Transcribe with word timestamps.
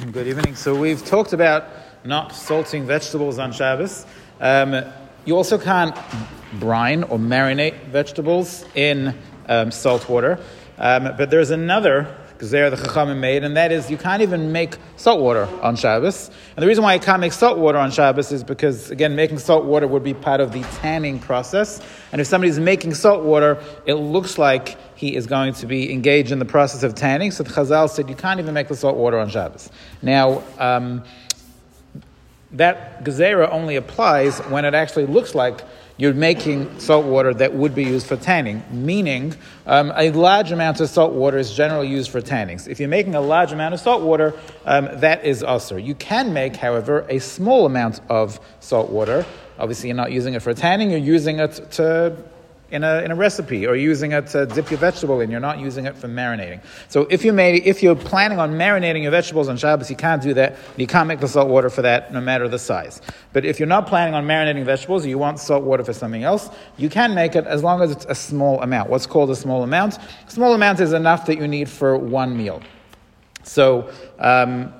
Good 0.00 0.28
evening. 0.28 0.56
So 0.56 0.74
we've 0.74 1.04
talked 1.04 1.34
about 1.34 1.64
not 2.04 2.34
salting 2.34 2.86
vegetables 2.86 3.38
on 3.38 3.52
Shabbos. 3.52 4.06
Um, 4.40 4.82
you 5.26 5.36
also 5.36 5.58
can't 5.58 5.94
brine 6.54 7.02
or 7.02 7.18
marinate 7.18 7.78
vegetables 7.84 8.64
in 8.74 9.14
um, 9.46 9.70
salt 9.70 10.08
water. 10.08 10.40
Um, 10.78 11.04
but 11.18 11.28
there's 11.30 11.50
another 11.50 12.16
are 12.42 12.70
the 12.70 12.76
Chachamim 12.76 13.18
made, 13.18 13.44
and 13.44 13.54
that 13.58 13.70
is 13.70 13.90
you 13.90 13.98
can't 13.98 14.22
even 14.22 14.50
make 14.50 14.78
salt 14.96 15.20
water 15.20 15.46
on 15.60 15.76
Shabbos. 15.76 16.30
And 16.56 16.62
the 16.62 16.66
reason 16.66 16.82
why 16.82 16.94
you 16.94 17.00
can't 17.00 17.20
make 17.20 17.34
salt 17.34 17.58
water 17.58 17.76
on 17.76 17.90
Shabbos 17.90 18.32
is 18.32 18.42
because, 18.42 18.90
again, 18.90 19.14
making 19.14 19.38
salt 19.38 19.66
water 19.66 19.86
would 19.86 20.02
be 20.02 20.14
part 20.14 20.40
of 20.40 20.52
the 20.52 20.62
tanning 20.80 21.18
process. 21.18 21.82
And 22.12 22.20
if 22.20 22.26
somebody's 22.26 22.58
making 22.58 22.94
salt 22.94 23.22
water, 23.22 23.62
it 23.84 23.94
looks 23.94 24.38
like 24.38 24.78
he 25.00 25.16
is 25.16 25.26
going 25.26 25.54
to 25.54 25.64
be 25.64 25.90
engaged 25.90 26.30
in 26.30 26.38
the 26.38 26.44
process 26.44 26.82
of 26.82 26.94
tanning. 26.94 27.30
So 27.30 27.42
the 27.42 27.50
Chazal 27.50 27.88
said 27.88 28.10
you 28.10 28.14
can't 28.14 28.38
even 28.38 28.52
make 28.52 28.68
the 28.68 28.76
salt 28.76 28.98
water 28.98 29.18
on 29.18 29.30
Shabbos. 29.30 29.70
Now, 30.02 30.42
um, 30.58 31.04
that 32.52 33.02
gezerah 33.02 33.50
only 33.50 33.76
applies 33.76 34.40
when 34.50 34.66
it 34.66 34.74
actually 34.74 35.06
looks 35.06 35.34
like 35.34 35.62
you're 35.96 36.12
making 36.12 36.78
salt 36.78 37.06
water 37.06 37.32
that 37.32 37.54
would 37.54 37.74
be 37.74 37.84
used 37.84 38.08
for 38.08 38.16
tanning, 38.16 38.62
meaning 38.70 39.34
um, 39.66 39.90
a 39.96 40.10
large 40.10 40.52
amount 40.52 40.80
of 40.80 40.90
salt 40.90 41.14
water 41.14 41.38
is 41.38 41.50
generally 41.50 41.88
used 41.88 42.10
for 42.10 42.20
tannings. 42.20 42.68
If 42.68 42.78
you're 42.78 42.88
making 42.90 43.14
a 43.14 43.22
large 43.22 43.52
amount 43.52 43.72
of 43.72 43.80
salt 43.80 44.02
water, 44.02 44.34
um, 44.66 44.88
that 45.00 45.24
is 45.24 45.42
also. 45.42 45.76
You 45.76 45.94
can 45.94 46.34
make, 46.34 46.56
however, 46.56 47.06
a 47.08 47.20
small 47.20 47.64
amount 47.64 48.02
of 48.10 48.38
salt 48.60 48.90
water. 48.90 49.24
Obviously, 49.58 49.88
you're 49.88 49.96
not 49.96 50.12
using 50.12 50.34
it 50.34 50.42
for 50.42 50.52
tanning, 50.52 50.90
you're 50.90 50.98
using 50.98 51.38
it 51.38 51.70
to 51.72 52.16
in 52.70 52.84
a, 52.84 53.00
in 53.02 53.10
a 53.10 53.14
recipe 53.14 53.66
or 53.66 53.74
using 53.74 54.12
it 54.12 54.26
to 54.28 54.46
dip 54.46 54.70
your 54.70 54.78
vegetable 54.78 55.20
in. 55.20 55.30
You're 55.30 55.40
not 55.40 55.58
using 55.58 55.86
it 55.86 55.96
for 55.96 56.08
marinating. 56.08 56.60
So 56.88 57.06
if 57.10 57.24
you 57.24 57.32
made, 57.32 57.66
if 57.66 57.82
you're 57.82 57.96
planning 57.96 58.38
on 58.38 58.52
marinating 58.52 59.02
your 59.02 59.10
vegetables 59.10 59.48
on 59.48 59.56
Shabbos, 59.56 59.90
you 59.90 59.96
can't 59.96 60.22
do 60.22 60.34
that. 60.34 60.56
You 60.76 60.86
can't 60.86 61.08
make 61.08 61.20
the 61.20 61.28
salt 61.28 61.48
water 61.48 61.70
for 61.70 61.82
that, 61.82 62.12
no 62.12 62.20
matter 62.20 62.48
the 62.48 62.58
size. 62.58 63.00
But 63.32 63.44
if 63.44 63.58
you're 63.58 63.68
not 63.68 63.86
planning 63.86 64.14
on 64.14 64.24
marinating 64.26 64.64
vegetables, 64.64 65.04
you 65.04 65.18
want 65.18 65.38
salt 65.38 65.64
water 65.64 65.84
for 65.84 65.92
something 65.92 66.22
else, 66.22 66.50
you 66.76 66.88
can 66.88 67.14
make 67.14 67.36
it 67.36 67.46
as 67.46 67.62
long 67.62 67.82
as 67.82 67.90
it's 67.90 68.06
a 68.06 68.14
small 68.14 68.60
amount. 68.62 68.90
What's 68.90 69.06
called 69.06 69.30
a 69.30 69.36
small 69.36 69.62
amount? 69.62 69.98
Small 70.28 70.54
amount 70.54 70.80
is 70.80 70.92
enough 70.92 71.26
that 71.26 71.36
you 71.36 71.48
need 71.48 71.68
for 71.68 71.96
one 71.96 72.36
meal. 72.36 72.62
So 73.42 73.90
um, 74.18 74.72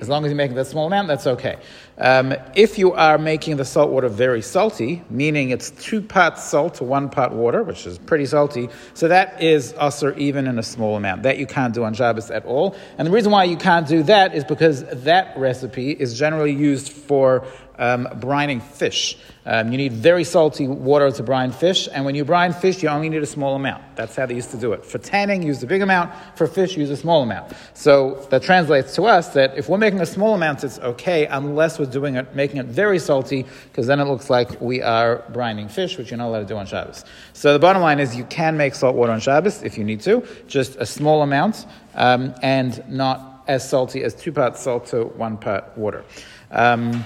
as 0.00 0.08
long 0.08 0.24
as 0.24 0.30
you're 0.30 0.36
making 0.36 0.56
that 0.56 0.66
small 0.66 0.86
amount, 0.86 1.08
that's 1.08 1.26
okay. 1.26 1.58
Um, 1.98 2.34
if 2.54 2.78
you 2.78 2.92
are 2.92 3.18
making 3.18 3.56
the 3.56 3.64
salt 3.64 3.90
water 3.90 4.08
very 4.08 4.40
salty, 4.40 5.02
meaning 5.10 5.50
it's 5.50 5.70
two 5.72 6.00
parts 6.00 6.42
salt 6.44 6.76
to 6.76 6.84
one 6.84 7.10
part 7.10 7.32
water, 7.32 7.62
which 7.62 7.86
is 7.86 7.98
pretty 7.98 8.24
salty, 8.24 8.68
so 8.94 9.08
that 9.08 9.42
is 9.42 9.74
also 9.74 10.16
even 10.16 10.46
in 10.46 10.58
a 10.58 10.62
small 10.62 10.96
amount. 10.96 11.24
That 11.24 11.38
you 11.38 11.46
can't 11.46 11.74
do 11.74 11.84
on 11.84 11.92
Shabbos 11.92 12.30
at 12.30 12.46
all. 12.46 12.76
And 12.96 13.06
the 13.06 13.12
reason 13.12 13.30
why 13.30 13.44
you 13.44 13.56
can't 13.56 13.86
do 13.86 14.02
that 14.04 14.34
is 14.34 14.44
because 14.44 14.84
that 15.04 15.36
recipe 15.36 15.90
is 15.90 16.18
generally 16.18 16.52
used 16.52 16.90
for 16.90 17.46
um, 17.80 18.06
brining 18.20 18.62
fish. 18.62 19.16
Um, 19.46 19.72
you 19.72 19.78
need 19.78 19.94
very 19.94 20.22
salty 20.22 20.68
water 20.68 21.10
to 21.10 21.22
brine 21.22 21.50
fish, 21.50 21.88
and 21.92 22.04
when 22.04 22.14
you 22.14 22.24
brine 22.24 22.52
fish, 22.52 22.82
you 22.82 22.90
only 22.90 23.08
need 23.08 23.22
a 23.22 23.26
small 23.26 23.56
amount. 23.56 23.82
That's 23.96 24.14
how 24.14 24.26
they 24.26 24.34
used 24.34 24.50
to 24.50 24.58
do 24.58 24.74
it. 24.74 24.84
For 24.84 24.98
tanning, 24.98 25.42
use 25.42 25.62
a 25.62 25.66
big 25.66 25.80
amount. 25.80 26.12
For 26.36 26.46
fish, 26.46 26.76
use 26.76 26.90
a 26.90 26.96
small 26.96 27.22
amount. 27.22 27.52
So 27.72 28.26
that 28.30 28.42
translates 28.42 28.94
to 28.96 29.04
us 29.04 29.30
that 29.30 29.56
if 29.56 29.68
we're 29.68 29.78
making 29.78 30.00
a 30.00 30.06
small 30.06 30.34
amount, 30.34 30.62
it's 30.62 30.78
okay, 30.78 31.26
unless 31.26 31.78
we're 31.78 31.86
doing 31.86 32.16
it, 32.16 32.34
making 32.34 32.58
it 32.58 32.66
very 32.66 32.98
salty, 32.98 33.46
because 33.64 33.86
then 33.86 33.98
it 33.98 34.04
looks 34.04 34.28
like 34.28 34.60
we 34.60 34.82
are 34.82 35.24
brining 35.32 35.70
fish, 35.70 35.96
which 35.96 36.10
you're 36.10 36.18
not 36.18 36.28
allowed 36.28 36.40
to 36.40 36.46
do 36.46 36.56
on 36.56 36.66
Shabbos. 36.66 37.04
So 37.32 37.54
the 37.54 37.58
bottom 37.58 37.80
line 37.80 37.98
is 37.98 38.14
you 38.14 38.24
can 38.24 38.58
make 38.58 38.74
salt 38.74 38.94
water 38.94 39.12
on 39.12 39.20
Shabbos 39.20 39.62
if 39.62 39.78
you 39.78 39.84
need 39.84 40.02
to, 40.02 40.22
just 40.46 40.76
a 40.76 40.84
small 40.84 41.22
amount, 41.22 41.64
um, 41.94 42.34
and 42.42 42.84
not 42.88 43.42
as 43.48 43.68
salty 43.68 44.04
as 44.04 44.14
two 44.14 44.32
parts 44.32 44.60
salt 44.60 44.86
to 44.88 45.04
one 45.04 45.38
part 45.38 45.76
water. 45.76 46.04
Um, 46.50 47.04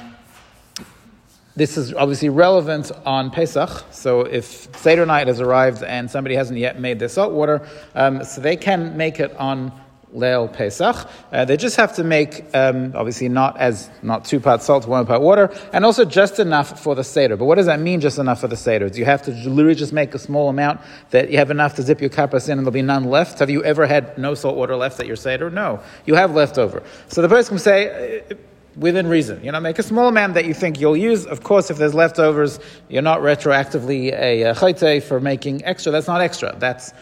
this 1.57 1.77
is 1.77 1.95
obviously 1.95 2.29
relevant 2.29 2.91
on 3.07 3.31
Pesach. 3.31 3.85
So 3.91 4.23
if 4.23 4.75
Seder 4.77 5.07
night 5.07 5.29
has 5.29 5.41
arrived 5.41 5.83
and 5.83 6.11
somebody 6.11 6.35
hasn't 6.35 6.59
yet 6.59 6.81
made 6.81 6.99
their 6.99 7.09
salt 7.09 7.33
water, 7.33 7.67
um, 7.95 8.25
so 8.25 8.41
they 8.41 8.57
can 8.57 8.97
make 8.97 9.21
it 9.21 9.35
on 9.37 9.73
Leil 10.15 10.53
Pesach. 10.53 11.09
Uh, 11.33 11.45
they 11.45 11.57
just 11.57 11.77
have 11.77 11.95
to 11.97 12.05
make, 12.05 12.45
um, 12.55 12.93
obviously, 12.95 13.29
not 13.29 13.57
as 13.59 13.91
not 14.03 14.25
two 14.25 14.41
parts 14.41 14.65
salt, 14.65 14.87
one 14.87 15.07
part 15.07 15.21
water, 15.21 15.53
and 15.73 15.85
also 15.85 16.05
just 16.05 16.39
enough 16.39 16.81
for 16.81 16.95
the 16.95 17.05
seder. 17.05 17.37
But 17.37 17.47
what 17.47 17.57
does 17.57 17.67
that 17.67 17.81
mean? 17.81 18.01
Just 18.01 18.19
enough 18.19 18.41
for 18.41 18.49
the 18.49 18.57
seder? 18.57 18.89
Do 18.89 18.99
you 18.99 19.05
have 19.05 19.23
to 19.23 19.33
literally 19.33 19.75
just 19.75 19.93
make 19.93 20.15
a 20.15 20.19
small 20.19 20.49
amount 20.49 20.81
that 21.11 21.31
you 21.31 21.39
have 21.39 21.51
enough 21.51 21.75
to 21.77 21.85
dip 21.85 22.01
your 22.01 22.11
karpas 22.11 22.47
in, 22.47 22.59
and 22.59 22.61
there'll 22.61 22.71
be 22.71 22.83
none 22.83 23.05
left? 23.05 23.41
Have 23.41 23.51
you 23.51 23.65
ever 23.65 23.87
had 23.87 24.17
no 24.17 24.35
salt 24.35 24.57
water 24.57 24.77
left 24.77 25.01
at 25.01 25.07
your 25.07 25.17
seder? 25.17 25.51
No, 25.51 25.81
you 26.07 26.15
have 26.15 26.33
leftover. 26.33 26.83
So 27.09 27.21
the 27.21 27.29
person 27.29 27.57
can 27.57 27.59
say. 27.59 28.21
Uh, 28.31 28.35
within 28.77 29.07
reason. 29.07 29.43
You 29.45 29.53
know, 29.53 29.61
make 29.61 29.79
a 29.79 29.83
small 29.83 30.09
amount 30.09 30.35
that 30.35 30.45
you 30.45 30.55
think 30.55 30.81
you'll 30.81 30.97
use. 30.97 31.27
Of 31.27 31.43
course, 31.43 31.71
if 31.71 31.77
there's 31.77 31.95
leftovers, 31.95 32.59
you're 32.89 33.03
not 33.03 33.21
retroactively 33.21 34.13
a, 34.13 34.55
chayte 34.55 35.03
for 35.03 35.21
making 35.21 35.65
extra. 35.65 35.93
That's 35.93 36.07
not 36.07 36.21
extra. 36.21 36.55
That's 36.59 36.93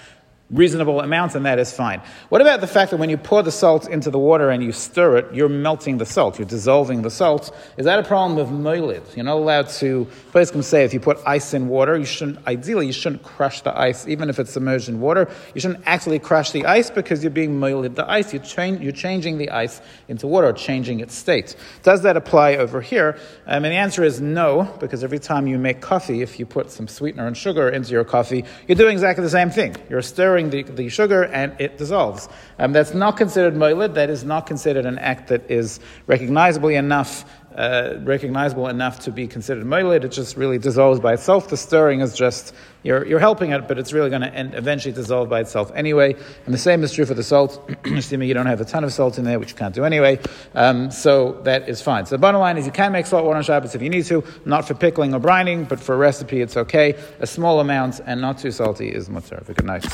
reasonable 0.52 1.00
amounts, 1.00 1.34
and 1.34 1.46
that 1.46 1.58
is 1.58 1.72
fine. 1.72 2.00
What 2.28 2.40
about 2.40 2.60
the 2.60 2.66
fact 2.66 2.90
that 2.90 2.98
when 2.98 3.10
you 3.10 3.16
pour 3.16 3.42
the 3.42 3.50
salt 3.50 3.88
into 3.88 4.10
the 4.10 4.18
water 4.18 4.50
and 4.50 4.62
you 4.62 4.72
stir 4.72 5.16
it, 5.16 5.34
you're 5.34 5.48
melting 5.48 5.98
the 5.98 6.06
salt, 6.06 6.38
you're 6.38 6.46
dissolving 6.46 7.02
the 7.02 7.10
salt? 7.10 7.54
Is 7.76 7.84
that 7.86 7.98
a 7.98 8.02
problem 8.02 8.36
with 8.36 8.48
moilid? 8.48 9.16
You're 9.16 9.24
not 9.24 9.36
allowed 9.36 9.68
to. 9.80 10.06
Poskim 10.32 10.62
say 10.62 10.84
if 10.84 10.92
you 10.92 11.00
put 11.00 11.18
ice 11.26 11.54
in 11.54 11.68
water, 11.68 11.96
you 11.96 12.04
shouldn't. 12.04 12.46
Ideally, 12.46 12.86
you 12.86 12.92
shouldn't 12.92 13.22
crush 13.22 13.62
the 13.62 13.78
ice, 13.78 14.06
even 14.06 14.28
if 14.28 14.38
it's 14.38 14.52
submerged 14.52 14.88
in 14.88 15.00
water. 15.00 15.28
You 15.54 15.60
shouldn't 15.60 15.82
actually 15.86 16.18
crush 16.18 16.50
the 16.50 16.66
ice 16.66 16.90
because 16.90 17.22
you're 17.24 17.30
being 17.30 17.58
moilid 17.58 17.94
the 17.94 18.10
ice. 18.10 18.32
You're, 18.32 18.64
you're 18.66 18.92
changing 18.92 19.38
the 19.38 19.50
ice 19.50 19.80
into 20.08 20.26
water, 20.26 20.52
changing 20.52 21.00
its 21.00 21.14
state. 21.14 21.56
Does 21.82 22.02
that 22.02 22.16
apply 22.16 22.56
over 22.56 22.80
here? 22.80 23.16
Um, 23.46 23.64
and 23.64 23.72
the 23.72 23.76
answer 23.76 24.04
is 24.04 24.20
no, 24.20 24.64
because 24.80 25.02
every 25.04 25.18
time 25.18 25.46
you 25.46 25.58
make 25.58 25.80
coffee, 25.80 26.22
if 26.22 26.38
you 26.38 26.46
put 26.46 26.70
some 26.70 26.88
sweetener 26.88 27.26
and 27.26 27.36
sugar 27.36 27.68
into 27.68 27.90
your 27.90 28.04
coffee, 28.04 28.44
you're 28.66 28.76
doing 28.76 28.92
exactly 28.92 29.24
the 29.24 29.30
same 29.30 29.50
thing. 29.50 29.76
You're 29.88 30.02
stirring 30.02 30.41
the, 30.50 30.62
the 30.62 30.88
sugar 30.88 31.24
and 31.24 31.58
it 31.60 31.78
dissolves. 31.78 32.28
Um, 32.58 32.72
that's 32.72 32.94
not 32.94 33.16
considered 33.16 33.54
moilid. 33.54 33.94
That 33.94 34.10
is 34.10 34.24
not 34.24 34.46
considered 34.46 34.86
an 34.86 34.98
act 34.98 35.28
that 35.28 35.50
is 35.50 35.80
recognizably 36.06 36.76
enough, 36.76 37.24
uh, 37.54 37.94
recognizable 38.02 38.68
enough 38.68 39.00
to 39.00 39.10
be 39.10 39.26
considered 39.26 39.64
moilid. 39.64 40.04
It 40.04 40.12
just 40.12 40.36
really 40.36 40.58
dissolves 40.58 41.00
by 41.00 41.14
itself. 41.14 41.48
The 41.48 41.56
stirring 41.56 42.00
is 42.00 42.14
just 42.14 42.54
you're, 42.82 43.06
you're 43.06 43.20
helping 43.20 43.52
it, 43.52 43.68
but 43.68 43.78
it's 43.78 43.92
really 43.92 44.10
going 44.10 44.22
to 44.22 44.56
eventually 44.56 44.92
dissolve 44.92 45.28
by 45.28 45.40
itself 45.40 45.70
anyway. 45.74 46.16
And 46.46 46.54
the 46.54 46.58
same 46.58 46.82
is 46.82 46.92
true 46.92 47.04
for 47.04 47.14
the 47.14 47.22
salt. 47.22 47.70
Assuming 47.84 48.28
you 48.28 48.34
don't 48.34 48.46
have 48.46 48.60
a 48.60 48.64
ton 48.64 48.84
of 48.84 48.92
salt 48.92 49.18
in 49.18 49.24
there, 49.24 49.38
which 49.38 49.50
you 49.50 49.56
can't 49.56 49.74
do 49.74 49.84
anyway. 49.84 50.18
Um, 50.54 50.90
so 50.90 51.40
that 51.44 51.68
is 51.68 51.80
fine. 51.80 52.06
So 52.06 52.16
the 52.16 52.20
bottom 52.20 52.40
line 52.40 52.58
is 52.58 52.66
you 52.66 52.72
can 52.72 52.92
make 52.92 53.06
salt 53.06 53.24
water 53.24 53.36
on 53.36 53.42
Shabbos 53.44 53.74
if 53.74 53.82
you 53.82 53.90
need 53.90 54.06
to, 54.06 54.24
not 54.44 54.66
for 54.66 54.74
pickling 54.74 55.14
or 55.14 55.20
brining, 55.20 55.68
but 55.68 55.78
for 55.78 55.94
a 55.94 55.98
recipe 55.98 56.40
it's 56.40 56.56
okay. 56.56 56.98
A 57.20 57.26
small 57.26 57.60
amount 57.60 58.00
and 58.04 58.20
not 58.20 58.38
too 58.38 58.50
salty 58.50 58.88
is 58.88 59.08
a 59.08 59.54
good 59.54 59.64
night. 59.64 59.84